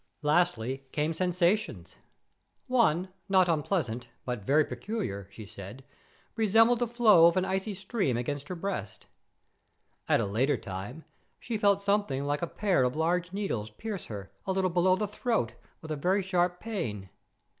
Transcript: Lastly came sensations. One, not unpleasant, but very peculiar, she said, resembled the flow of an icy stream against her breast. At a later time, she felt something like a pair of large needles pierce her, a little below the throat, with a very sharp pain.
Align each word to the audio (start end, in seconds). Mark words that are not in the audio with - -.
Lastly 0.23 0.83
came 0.91 1.13
sensations. 1.13 1.97
One, 2.65 3.09
not 3.29 3.47
unpleasant, 3.47 4.07
but 4.25 4.43
very 4.43 4.65
peculiar, 4.65 5.27
she 5.29 5.45
said, 5.45 5.83
resembled 6.35 6.79
the 6.79 6.87
flow 6.87 7.27
of 7.27 7.37
an 7.37 7.45
icy 7.45 7.75
stream 7.75 8.17
against 8.17 8.47
her 8.47 8.55
breast. 8.55 9.05
At 10.09 10.19
a 10.19 10.25
later 10.25 10.57
time, 10.57 11.05
she 11.39 11.55
felt 11.55 11.83
something 11.83 12.25
like 12.25 12.41
a 12.41 12.47
pair 12.47 12.83
of 12.83 12.95
large 12.95 13.31
needles 13.31 13.69
pierce 13.69 14.05
her, 14.05 14.31
a 14.47 14.51
little 14.51 14.71
below 14.71 14.95
the 14.95 15.07
throat, 15.07 15.53
with 15.81 15.91
a 15.91 15.95
very 15.95 16.23
sharp 16.23 16.59
pain. 16.59 17.09